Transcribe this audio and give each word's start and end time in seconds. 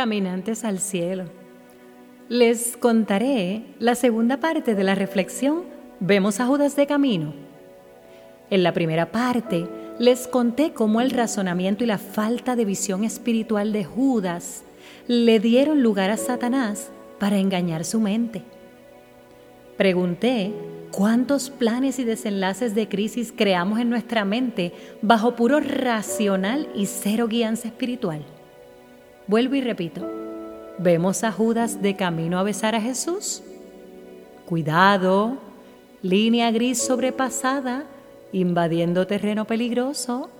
caminantes 0.00 0.64
al 0.64 0.78
cielo. 0.78 1.24
Les 2.30 2.78
contaré 2.78 3.64
la 3.78 3.94
segunda 3.94 4.38
parte 4.38 4.74
de 4.74 4.82
la 4.82 4.94
reflexión. 4.94 5.64
Vemos 5.98 6.40
a 6.40 6.46
Judas 6.46 6.74
de 6.74 6.86
camino. 6.86 7.34
En 8.48 8.62
la 8.62 8.72
primera 8.72 9.12
parte 9.12 9.68
les 9.98 10.26
conté 10.26 10.72
cómo 10.72 11.02
el 11.02 11.10
razonamiento 11.10 11.84
y 11.84 11.86
la 11.86 11.98
falta 11.98 12.56
de 12.56 12.64
visión 12.64 13.04
espiritual 13.04 13.74
de 13.74 13.84
Judas 13.84 14.64
le 15.06 15.38
dieron 15.38 15.82
lugar 15.82 16.10
a 16.10 16.16
Satanás 16.16 16.90
para 17.18 17.36
engañar 17.36 17.84
su 17.84 18.00
mente. 18.00 18.42
Pregunté 19.76 20.54
cuántos 20.92 21.50
planes 21.50 21.98
y 21.98 22.04
desenlaces 22.04 22.74
de 22.74 22.88
crisis 22.88 23.34
creamos 23.36 23.78
en 23.80 23.90
nuestra 23.90 24.24
mente 24.24 24.72
bajo 25.02 25.36
puro 25.36 25.60
racional 25.60 26.70
y 26.74 26.86
cero 26.86 27.28
guianza 27.28 27.68
espiritual. 27.68 28.24
Vuelvo 29.30 29.54
y 29.54 29.60
repito, 29.60 30.04
¿vemos 30.76 31.22
a 31.22 31.30
Judas 31.30 31.80
de 31.80 31.94
camino 31.94 32.36
a 32.36 32.42
besar 32.42 32.74
a 32.74 32.80
Jesús? 32.80 33.44
Cuidado, 34.44 35.38
línea 36.02 36.50
gris 36.50 36.82
sobrepasada, 36.82 37.84
invadiendo 38.32 39.06
terreno 39.06 39.44
peligroso. 39.44 40.30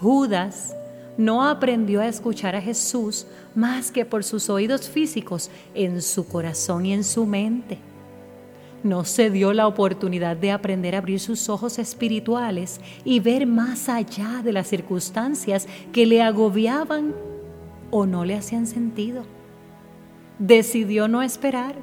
Judas 0.00 0.74
no 1.18 1.46
aprendió 1.46 2.00
a 2.00 2.08
escuchar 2.08 2.56
a 2.56 2.62
Jesús 2.62 3.26
más 3.54 3.90
que 3.90 4.06
por 4.06 4.24
sus 4.24 4.48
oídos 4.48 4.88
físicos 4.88 5.50
en 5.74 6.00
su 6.00 6.26
corazón 6.26 6.86
y 6.86 6.94
en 6.94 7.04
su 7.04 7.26
mente 7.26 7.76
no 8.82 9.04
se 9.04 9.30
dio 9.30 9.52
la 9.52 9.68
oportunidad 9.68 10.36
de 10.36 10.50
aprender 10.50 10.94
a 10.94 10.98
abrir 10.98 11.20
sus 11.20 11.48
ojos 11.48 11.78
espirituales 11.78 12.80
y 13.04 13.20
ver 13.20 13.46
más 13.46 13.88
allá 13.88 14.40
de 14.42 14.52
las 14.52 14.66
circunstancias 14.66 15.68
que 15.92 16.04
le 16.04 16.20
agobiaban 16.20 17.14
o 17.92 18.06
no 18.06 18.24
le 18.24 18.34
hacían 18.34 18.66
sentido. 18.66 19.22
Decidió 20.40 21.06
no 21.06 21.22
esperar, 21.22 21.76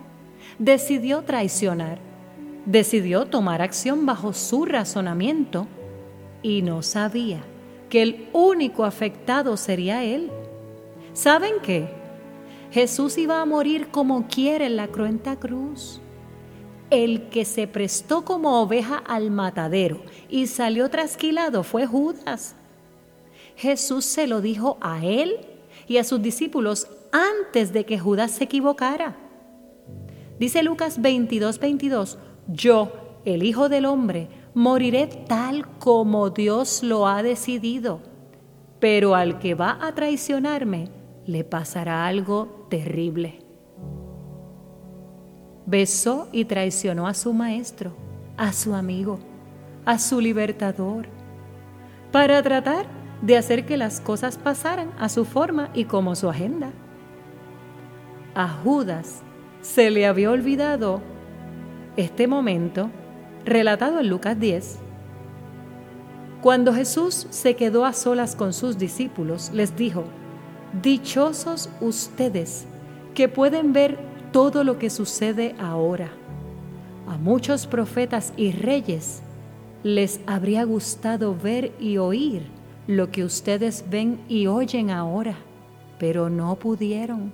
decidió 0.57 1.21
traicionar, 1.21 1.99
decidió 2.65 3.27
tomar 3.27 3.61
acción 3.61 4.05
bajo 4.05 4.33
su 4.33 4.65
razonamiento 4.65 5.67
y 6.43 6.61
no 6.61 6.81
sabía 6.81 7.39
que 7.89 8.01
el 8.01 8.27
único 8.33 8.83
afectado 8.83 9.55
sería 9.55 10.03
él. 10.03 10.29
¿Saben 11.13 11.53
qué? 11.63 11.87
Jesús 12.71 13.17
iba 13.17 13.41
a 13.41 13.45
morir 13.45 13.87
como 13.87 14.27
quiere 14.27 14.65
en 14.65 14.75
la 14.75 14.89
cruenta 14.89 15.37
cruz 15.37 16.01
el 16.89 17.29
que 17.29 17.45
se 17.45 17.67
prestó 17.67 18.25
como 18.25 18.61
oveja 18.61 18.97
al 18.97 19.31
matadero 19.31 20.01
y 20.27 20.47
salió 20.47 20.89
trasquilado 20.89 21.63
fue 21.63 21.85
Judas. 21.85 22.55
Jesús 23.55 24.05
se 24.05 24.27
lo 24.27 24.41
dijo 24.41 24.77
a 24.81 25.05
él 25.05 25.37
y 25.89 25.97
a 25.97 26.05
sus 26.05 26.21
discípulos 26.21 26.87
antes 27.11 27.73
de 27.73 27.85
que 27.85 27.99
Judas 27.99 28.31
se 28.31 28.45
equivocara. 28.45 29.17
Dice 30.39 30.63
Lucas 30.63 31.01
22, 31.01 31.59
22, 31.59 32.17
yo, 32.47 33.19
el 33.25 33.43
Hijo 33.43 33.67
del 33.67 33.85
Hombre, 33.85 34.29
moriré 34.53 35.07
tal 35.07 35.67
como 35.79 36.29
Dios 36.29 36.81
lo 36.81 37.07
ha 37.07 37.21
decidido, 37.23 37.99
pero 38.79 39.15
al 39.15 39.39
que 39.39 39.53
va 39.53 39.77
a 39.81 39.93
traicionarme 39.93 40.87
le 41.25 41.43
pasará 41.43 42.07
algo 42.07 42.67
terrible 42.69 43.49
besó 45.69 46.27
y 46.31 46.45
traicionó 46.45 47.07
a 47.07 47.13
su 47.13 47.31
maestro, 47.31 47.93
a 48.37 48.53
su 48.53 48.73
amigo, 48.73 49.19
a 49.85 49.99
su 49.99 50.19
libertador, 50.19 51.07
para 52.11 52.41
tratar 52.41 52.87
de 53.21 53.37
hacer 53.37 53.65
que 53.65 53.77
las 53.77 53.99
cosas 53.99 54.37
pasaran 54.37 54.91
a 54.97 55.09
su 55.09 55.25
forma 55.25 55.69
y 55.73 55.85
como 55.85 56.15
su 56.15 56.29
agenda. 56.29 56.71
A 58.35 58.47
Judas 58.47 59.21
se 59.61 59.89
le 59.89 60.07
había 60.07 60.31
olvidado 60.31 61.01
este 61.97 62.27
momento 62.27 62.89
relatado 63.45 63.99
en 63.99 64.09
Lucas 64.09 64.39
10. 64.39 64.79
Cuando 66.41 66.73
Jesús 66.73 67.27
se 67.29 67.55
quedó 67.55 67.83
a 67.83 67.91
solas 67.91 68.35
con 68.35 68.53
sus 68.53 68.77
discípulos, 68.77 69.51
les 69.53 69.75
dijo, 69.75 70.05
Dichosos 70.81 71.69
ustedes 71.81 72.65
que 73.13 73.27
pueden 73.27 73.73
ver 73.73 73.99
todo 74.31 74.63
lo 74.63 74.77
que 74.77 74.89
sucede 74.89 75.55
ahora. 75.59 76.09
A 77.07 77.17
muchos 77.17 77.65
profetas 77.65 78.31
y 78.37 78.51
reyes 78.51 79.21
les 79.83 80.21
habría 80.27 80.63
gustado 80.63 81.35
ver 81.35 81.73
y 81.79 81.97
oír 81.97 82.58
lo 82.89 83.11
que 83.11 83.23
ustedes 83.23 83.85
ven 83.87 84.19
y 84.27 84.47
oyen 84.47 84.89
ahora, 84.89 85.35
pero 85.99 86.27
no 86.27 86.55
pudieron. 86.55 87.31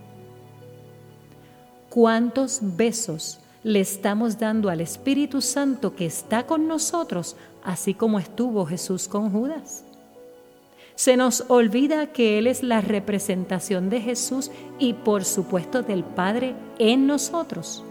¿Cuántos 1.89 2.59
besos 2.61 3.39
le 3.63 3.79
estamos 3.79 4.37
dando 4.37 4.69
al 4.69 4.81
Espíritu 4.81 5.39
Santo 5.39 5.95
que 5.95 6.05
está 6.05 6.45
con 6.45 6.67
nosotros, 6.67 7.37
así 7.63 7.93
como 7.93 8.19
estuvo 8.19 8.65
Jesús 8.65 9.07
con 9.07 9.31
Judas? 9.31 9.85
Se 10.95 11.15
nos 11.15 11.45
olvida 11.47 12.07
que 12.07 12.37
Él 12.37 12.47
es 12.47 12.61
la 12.61 12.81
representación 12.81 13.89
de 13.89 14.01
Jesús 14.01 14.51
y 14.77 14.91
por 14.91 15.23
supuesto 15.23 15.83
del 15.83 16.03
Padre 16.03 16.53
en 16.79 17.07
nosotros. 17.07 17.81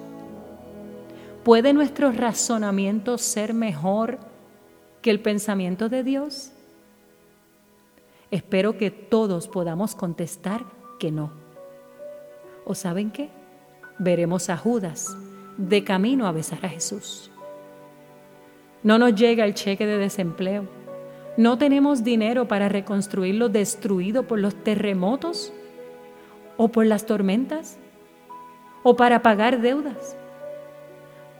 ¿Puede 1.44 1.72
nuestro 1.72 2.12
razonamiento 2.12 3.16
ser 3.16 3.54
mejor 3.54 4.18
que 5.00 5.10
el 5.10 5.20
pensamiento 5.20 5.88
de 5.88 6.04
Dios? 6.04 6.53
Espero 8.34 8.76
que 8.76 8.90
todos 8.90 9.48
podamos 9.48 9.94
contestar 9.94 10.64
que 10.98 11.12
no. 11.12 11.32
¿O 12.64 12.74
saben 12.74 13.10
qué? 13.10 13.30
Veremos 13.98 14.50
a 14.50 14.56
Judas 14.56 15.16
de 15.56 15.84
camino 15.84 16.26
a 16.26 16.32
besar 16.32 16.66
a 16.66 16.68
Jesús. 16.68 17.30
No 18.82 18.98
nos 18.98 19.14
llega 19.14 19.44
el 19.44 19.54
cheque 19.54 19.86
de 19.86 19.98
desempleo 19.98 20.68
no 21.36 21.58
tenemos 21.58 22.04
dinero 22.04 22.46
para 22.46 22.68
reconstruir 22.68 23.34
lo 23.34 23.48
destruido 23.48 24.22
por 24.24 24.38
los 24.38 24.54
terremotos 24.54 25.52
o 26.56 26.68
por 26.68 26.86
las 26.86 27.06
tormentas 27.06 27.76
o 28.84 28.94
para 28.94 29.20
pagar 29.22 29.60
deudas. 29.60 30.16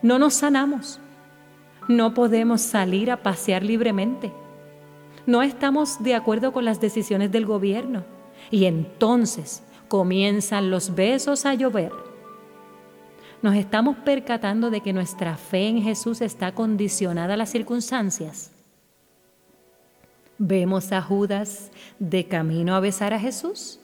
No 0.01 0.19
nos 0.19 0.33
sanamos. 0.33 0.99
No 1.87 2.13
podemos 2.13 2.61
salir 2.61 3.09
a 3.09 3.23
pasear 3.23 3.63
libremente. 3.63 4.33
No 5.25 5.41
estamos 5.41 6.03
de 6.03 6.15
acuerdo 6.15 6.53
con 6.53 6.65
las 6.65 6.79
decisiones 6.79 7.31
del 7.31 7.45
gobierno. 7.45 8.03
Y 8.51 8.65
entonces 8.65 9.63
comienzan 9.87 10.69
los 10.69 10.93
besos 10.93 11.45
a 11.45 11.53
llover. 11.53 11.91
Nos 13.41 13.55
estamos 13.55 13.97
percatando 13.97 14.69
de 14.69 14.81
que 14.81 14.93
nuestra 14.93 15.37
fe 15.37 15.67
en 15.67 15.81
Jesús 15.81 16.21
está 16.21 16.53
condicionada 16.53 17.35
a 17.35 17.37
las 17.37 17.49
circunstancias. 17.49 18.51
¿Vemos 20.37 20.91
a 20.91 21.01
Judas 21.01 21.71
de 21.99 22.25
camino 22.27 22.75
a 22.75 22.79
besar 22.79 23.13
a 23.13 23.19
Jesús? 23.19 23.79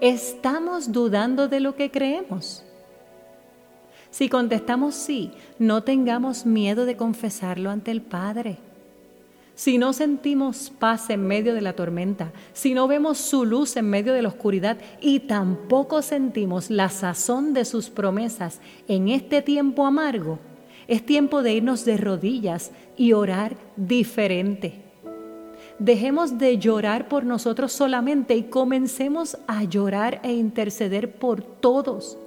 ¿Estamos 0.00 0.92
dudando 0.92 1.48
de 1.48 1.60
lo 1.60 1.76
que 1.76 1.90
creemos? 1.90 2.64
Si 4.10 4.28
contestamos 4.28 4.94
sí, 4.94 5.32
no 5.58 5.82
tengamos 5.82 6.46
miedo 6.46 6.84
de 6.84 6.96
confesarlo 6.96 7.70
ante 7.70 7.90
el 7.90 8.00
Padre. 8.02 8.58
Si 9.54 9.78
no 9.78 9.92
sentimos 9.92 10.72
paz 10.78 11.10
en 11.10 11.26
medio 11.26 11.54
de 11.54 11.60
la 11.60 11.74
tormenta, 11.74 12.32
si 12.52 12.74
no 12.74 12.88
vemos 12.88 13.18
su 13.18 13.44
luz 13.44 13.76
en 13.76 13.88
medio 13.88 14.12
de 14.12 14.22
la 14.22 14.28
oscuridad 14.28 14.78
y 15.00 15.20
tampoco 15.20 16.02
sentimos 16.02 16.70
la 16.70 16.88
sazón 16.88 17.54
de 17.54 17.64
sus 17.64 17.88
promesas 17.88 18.60
en 18.88 19.08
este 19.08 19.42
tiempo 19.42 19.86
amargo, 19.86 20.40
es 20.88 21.06
tiempo 21.06 21.42
de 21.42 21.54
irnos 21.54 21.84
de 21.84 21.96
rodillas 21.96 22.72
y 22.96 23.12
orar 23.12 23.56
diferente. 23.76 24.82
Dejemos 25.78 26.38
de 26.38 26.58
llorar 26.58 27.08
por 27.08 27.24
nosotros 27.24 27.72
solamente 27.72 28.36
y 28.36 28.44
comencemos 28.44 29.38
a 29.46 29.64
llorar 29.64 30.20
e 30.22 30.32
interceder 30.32 31.14
por 31.14 31.42
todos. 31.42 32.18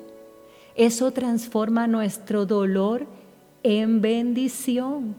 Eso 0.75 1.11
transforma 1.11 1.87
nuestro 1.87 2.45
dolor 2.45 3.05
en 3.63 4.01
bendición. 4.01 5.15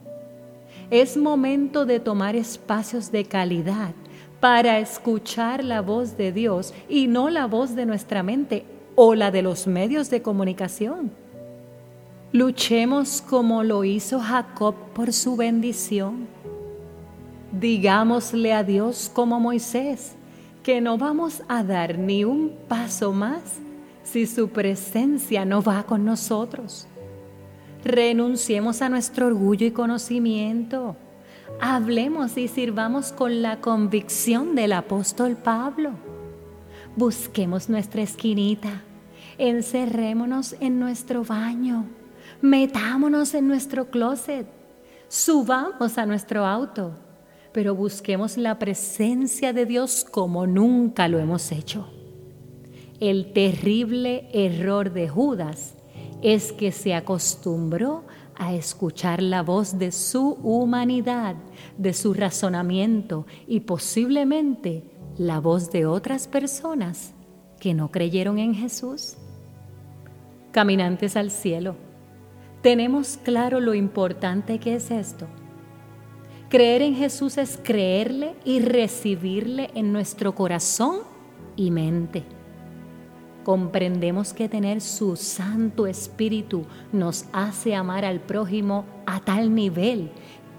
Es 0.91 1.19
momento 1.19 1.85
de 1.85 2.01
tomar 2.01 2.35
espacios 2.35 3.13
de 3.13 3.27
calidad 3.27 3.95
para 4.41 4.79
escuchar 4.79 5.63
la 5.63 5.83
voz 5.83 6.17
de 6.17 6.33
Dios 6.33 6.73
y 6.89 7.09
no 7.09 7.29
la 7.29 7.47
voz 7.47 7.75
de 7.75 7.85
nuestra 7.85 8.23
mente 8.23 8.65
o 8.95 9.15
la 9.15 9.31
de 9.31 9.43
los 9.43 9.67
medios 9.67 10.09
de 10.09 10.23
comunicación. 10.23 11.11
Luchemos 12.33 13.23
como 13.23 13.65
lo 13.65 13.85
hizo 13.85 14.19
Jacob 14.19 14.75
por 14.95 15.13
su 15.13 15.37
bendición. 15.37 16.27
Digámosle 17.53 18.55
a 18.55 18.63
Dios 18.63 19.11
como 19.13 19.41
Moisés 19.41 20.15
que 20.63 20.81
no 20.81 20.97
vamos 20.97 21.43
a 21.49 21.63
dar 21.63 21.99
ni 21.99 22.25
un 22.25 22.53
paso 22.67 23.13
más 23.13 23.59
si 24.05 24.27
su 24.27 24.49
presencia 24.49 25.45
no 25.45 25.63
va 25.63 25.83
con 25.83 26.05
nosotros. 26.05 26.87
Renunciemos 27.85 28.83
a 28.83 28.89
nuestro 28.89 29.27
orgullo 29.27 29.67
y 29.67 29.71
conocimiento. 29.71 30.97
Hablemos 31.61 32.37
y 32.37 32.49
sirvamos 32.49 33.13
con 33.13 33.41
la 33.41 33.61
convicción 33.61 34.55
del 34.55 34.73
apóstol 34.73 35.37
Pablo. 35.37 35.93
busquemos 36.97 37.69
nuestra 37.69 38.03
esquinita, 38.03 38.83
encerrémonos 39.39 40.57
en 40.59 40.81
nuestro 40.81 41.23
baño, 41.23 41.85
metámonos 42.43 43.35
en 43.35 43.47
nuestro 43.47 43.89
closet, 43.89 44.49
subamos 45.07 45.97
a 45.97 46.07
nuestro 46.07 46.45
auto, 46.45 46.99
pero 47.53 47.77
busquemos 47.77 48.37
la 48.37 48.59
presencia 48.59 49.53
de 49.53 49.65
Dios 49.65 50.05
como 50.05 50.47
nunca 50.47 51.07
lo 51.07 51.21
hemos 51.21 51.53
hecho. 51.53 51.89
El 52.99 53.33
terrible 53.33 54.29
error 54.33 54.93
de 54.93 55.09
Judas 55.09 55.78
es 56.23 56.53
que 56.53 56.73
se 56.73 56.95
acostumbró 56.95 58.05
a 58.35 58.55
escuchar 58.55 59.23
la 59.23 59.43
voz 59.43 59.79
de 59.79 59.93
su 59.93 60.39
humanidad, 60.43 61.37
de 61.77 61.93
su 61.93 62.15
razonamiento 62.15 63.27
y 63.47 63.61
posiblemente 63.61 64.85
la 65.17 65.41
voz 65.41 65.71
de 65.71 65.87
otras 65.87 66.29
personas 66.29 67.15
que 67.61 67.75
no 67.75 67.91
creyeron 67.91 68.39
en 68.39 68.55
Jesús. 68.55 69.17
Caminantes 70.53 71.17
al 71.17 71.31
cielo, 71.31 71.77
tenemos 72.63 73.17
claro 73.17 73.61
lo 73.61 73.75
importante 73.75 74.59
que 74.59 74.77
es 74.77 74.91
esto. 74.91 75.27
Creer 76.49 76.83
en 76.83 76.95
Jesús 76.95 77.37
es 77.39 77.59
creerle 77.63 78.35
y 78.45 78.61
recibirle 78.61 79.71
en 79.75 79.93
nuestro 79.93 80.35
corazón 80.35 81.01
y 81.57 81.71
mente 81.71 82.38
comprendemos 83.49 84.35
que 84.35 84.47
tener 84.47 84.83
su 84.83 85.17
Santo 85.17 85.87
Espíritu 85.87 86.67
nos 86.93 87.25
hace 87.33 87.75
amar 87.75 88.05
al 88.05 88.21
prójimo 88.21 88.85
a 89.07 89.21
tal 89.21 89.55
nivel 89.55 90.11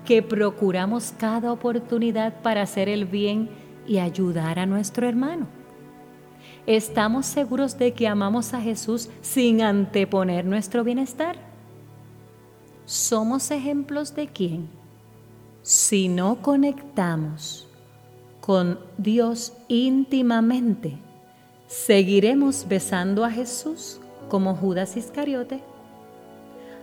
que 0.06 0.24
procuramos 0.24 1.14
cada 1.16 1.52
oportunidad 1.52 2.42
para 2.42 2.64
hacer 2.64 2.90
el 2.90 3.06
bien 3.06 3.52
y 3.86 4.00
ayudar 4.00 4.58
a 4.58 4.66
nuestro 4.66 5.08
hermano. 5.08 5.46
¿Estamos 6.66 7.28
seguros 7.28 7.78
de 7.78 7.94
que 7.94 8.08
amamos 8.08 8.56
a 8.56 8.60
Jesús 8.60 9.12
sin 9.22 9.62
anteponer 9.62 10.44
nuestro 10.46 10.84
bienestar? 10.84 11.36
¿Somos 12.86 13.52
ejemplos 13.52 14.16
de 14.16 14.30
quién? 14.30 14.68
Si 15.62 16.08
no 16.08 16.42
conectamos 16.42 17.68
con 18.42 18.80
Dios 18.98 19.54
íntimamente, 19.68 20.98
¿Seguiremos 21.70 22.68
besando 22.68 23.24
a 23.24 23.30
Jesús 23.30 24.00
como 24.28 24.56
Judas 24.56 24.98
Iscariote? 24.98 25.62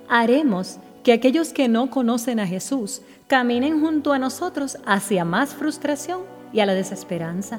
Haremos 0.09 0.79
que 1.03 1.12
aquellos 1.12 1.53
que 1.53 1.67
no 1.67 1.91
conocen 1.91 2.38
a 2.38 2.47
Jesús 2.47 3.03
caminen 3.27 3.81
junto 3.81 4.12
a 4.12 4.21
nosotros 4.21 4.79
hacia 4.87 5.25
más 5.25 5.55
frustración 5.55 6.21
y 6.53 6.61
a 6.61 6.67
la 6.67 6.75
desesperanza. 6.75 7.59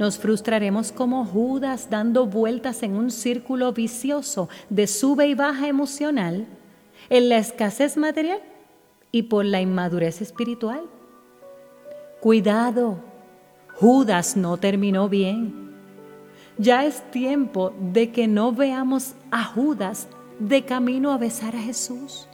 Nos 0.00 0.18
frustraremos 0.18 0.90
como 0.90 1.24
Judas 1.24 1.86
dando 1.88 2.26
vueltas 2.26 2.82
en 2.82 2.96
un 2.96 3.12
círculo 3.12 3.72
vicioso 3.72 4.48
de 4.70 4.88
sube 4.88 5.28
y 5.28 5.34
baja 5.34 5.68
emocional, 5.68 6.48
en 7.10 7.28
la 7.28 7.38
escasez 7.38 7.96
material 7.96 8.40
y 9.12 9.22
por 9.22 9.44
la 9.44 9.60
inmadurez 9.60 10.20
espiritual. 10.20 10.82
Cuidado, 12.20 12.98
Judas 13.80 14.36
no 14.36 14.58
terminó 14.58 15.08
bien. 15.08 15.59
Ya 16.60 16.84
es 16.84 17.00
tiempo 17.10 17.72
de 17.80 18.12
que 18.12 18.28
no 18.28 18.52
veamos 18.52 19.14
a 19.30 19.44
Judas 19.44 20.08
de 20.38 20.66
camino 20.66 21.10
a 21.10 21.16
besar 21.16 21.56
a 21.56 21.58
Jesús. 21.58 22.28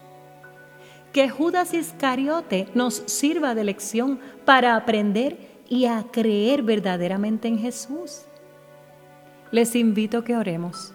Que 1.12 1.28
Judas 1.28 1.72
Iscariote 1.72 2.66
nos 2.74 3.04
sirva 3.06 3.54
de 3.54 3.62
lección 3.62 4.18
para 4.44 4.74
aprender 4.74 5.38
y 5.68 5.84
a 5.84 6.06
creer 6.10 6.64
verdaderamente 6.64 7.46
en 7.46 7.56
Jesús. 7.56 8.22
Les 9.52 9.76
invito 9.76 10.18
a 10.18 10.24
que 10.24 10.36
oremos. 10.36 10.92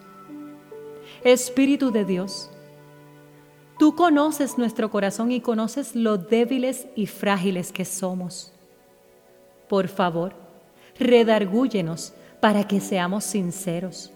Espíritu 1.24 1.90
de 1.90 2.04
Dios, 2.04 2.52
tú 3.80 3.96
conoces 3.96 4.58
nuestro 4.58 4.92
corazón 4.92 5.32
y 5.32 5.40
conoces 5.40 5.96
lo 5.96 6.18
débiles 6.18 6.86
y 6.98 7.06
frágiles 7.06 7.72
que 7.72 7.86
somos. 7.86 8.52
Por 9.70 9.88
favor, 9.88 10.34
redargúyenos 11.00 12.14
para 12.42 12.68
que 12.68 12.82
seamos 12.82 13.24
sinceros. 13.24 14.12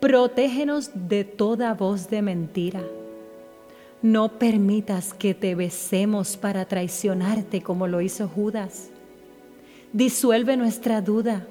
Protégenos 0.00 0.90
de 0.94 1.24
toda 1.24 1.72
voz 1.72 2.10
de 2.10 2.20
mentira. 2.20 2.82
No 4.02 4.38
permitas 4.38 5.14
que 5.14 5.32
te 5.32 5.54
besemos 5.54 6.36
para 6.36 6.64
traicionarte 6.64 7.62
como 7.62 7.86
lo 7.86 8.00
hizo 8.00 8.28
Judas. 8.28 8.90
Disuelve 9.92 10.56
nuestra 10.56 11.00
duda 11.00 11.46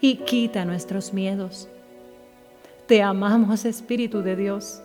y 0.00 0.16
quita 0.16 0.64
nuestros 0.64 1.12
miedos. 1.12 1.68
Te 2.86 3.02
amamos, 3.02 3.64
Espíritu 3.64 4.22
de 4.22 4.34
Dios. 4.34 4.82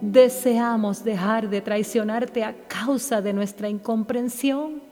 Deseamos 0.00 1.02
dejar 1.02 1.48
de 1.48 1.60
traicionarte 1.60 2.44
a 2.44 2.54
causa 2.68 3.20
de 3.20 3.32
nuestra 3.32 3.68
incomprensión 3.68 4.89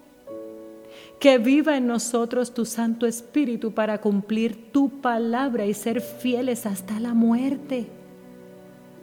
que 1.18 1.38
viva 1.38 1.76
en 1.76 1.86
nosotros 1.86 2.54
tu 2.54 2.64
Santo 2.64 3.06
Espíritu 3.06 3.72
para 3.72 4.00
cumplir 4.00 4.70
tu 4.72 5.00
palabra 5.00 5.66
y 5.66 5.74
ser 5.74 6.00
fieles 6.00 6.64
hasta 6.64 7.00
la 7.00 7.12
muerte. 7.12 7.88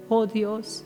Oh 0.07 0.25
Dios, 0.25 0.85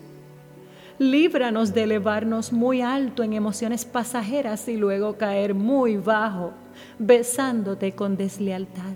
líbranos 0.98 1.72
de 1.72 1.84
elevarnos 1.84 2.52
muy 2.52 2.82
alto 2.82 3.22
en 3.22 3.32
emociones 3.32 3.84
pasajeras 3.84 4.66
y 4.68 4.76
luego 4.76 5.18
caer 5.18 5.54
muy 5.54 5.96
bajo, 5.96 6.52
besándote 6.98 7.94
con 7.94 8.16
deslealtad. 8.16 8.94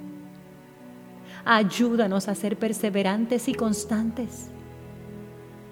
Ayúdanos 1.44 2.28
a 2.28 2.34
ser 2.34 2.58
perseverantes 2.58 3.48
y 3.48 3.54
constantes. 3.54 4.48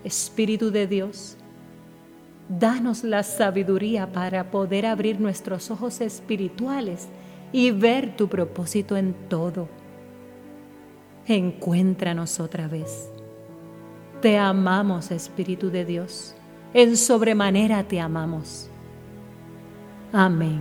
Espíritu 0.05 0.71
de 0.71 0.87
Dios, 0.87 1.39
Danos 2.59 3.03
la 3.03 3.23
sabiduría 3.23 4.13
para 4.13 4.51
poder 4.51 4.85
abrir 4.85 5.19
nuestros 5.19 5.71
ojos 5.71 6.03
espirituales 6.03 7.09
y 7.51 7.71
ver 7.71 8.15
tu 8.15 8.29
propósito 8.29 8.95
en 8.99 9.15
todo. 9.31 9.69
Encuéntranos 11.27 12.41
otra 12.41 12.69
vez. 12.69 13.09
Te 14.21 14.37
amamos, 14.37 15.11
Espíritu 15.11 15.71
de 15.71 15.87
Dios. 15.87 16.35
En 16.75 16.99
sobremanera 16.99 17.85
te 17.85 17.99
amamos. 17.99 18.69
Amén 20.13 20.61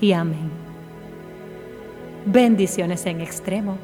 y 0.00 0.12
amén. 0.12 0.50
Bendiciones 2.24 3.04
en 3.04 3.20
extremo. 3.20 3.76